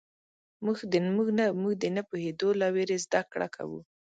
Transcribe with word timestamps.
موږ 1.61 1.73
د 1.81 1.83
نه 1.95 2.01
پوهېدو 2.09 2.49
له 2.61 2.67
وېرې 2.75 2.97
زدهکړه 3.05 3.47
کوو. 3.55 3.79